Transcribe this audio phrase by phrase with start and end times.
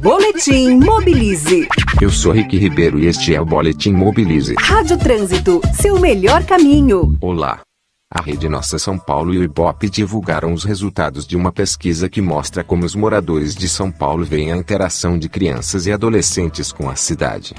[0.00, 1.68] Boletim Mobilize.
[2.00, 4.54] Eu sou Rick Ribeiro e este é o Boletim Mobilize.
[4.58, 7.16] Rádio Trânsito, seu melhor caminho.
[7.20, 7.60] Olá.
[8.12, 12.20] A Rede Nossa São Paulo e o Ibope divulgaram os resultados de uma pesquisa que
[12.20, 16.88] mostra como os moradores de São Paulo veem a interação de crianças e adolescentes com
[16.88, 17.54] a cidade.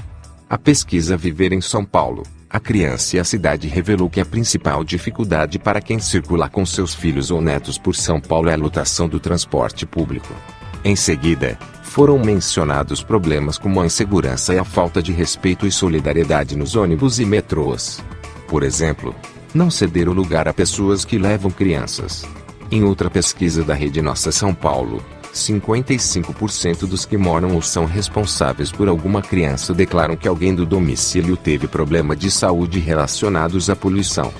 [0.48, 4.84] A pesquisa Viver em São Paulo, a criança e a cidade revelou que a principal
[4.84, 9.08] dificuldade para quem circula com seus filhos ou netos por São Paulo é a lotação
[9.08, 10.32] do transporte público.
[10.86, 16.54] Em seguida, foram mencionados problemas como a insegurança e a falta de respeito e solidariedade
[16.54, 18.00] nos ônibus e metrôs.
[18.46, 19.12] Por exemplo,
[19.52, 22.24] não ceder o lugar a pessoas que levam crianças.
[22.70, 25.02] Em outra pesquisa da Rede Nossa São Paulo,
[25.34, 31.36] 55% dos que moram ou são responsáveis por alguma criança declaram que alguém do domicílio
[31.36, 34.32] teve problema de saúde relacionados à poluição.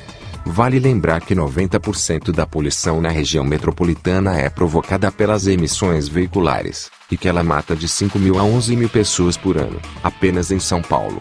[0.49, 7.17] Vale lembrar que 90% da poluição na região metropolitana é provocada pelas emissões veiculares, e
[7.17, 10.81] que ela mata de 5 mil a 11 mil pessoas por ano, apenas em São
[10.81, 11.21] Paulo.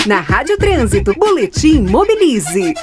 [0.07, 2.75] Na Rádio Trânsito, Boletim Mobilize.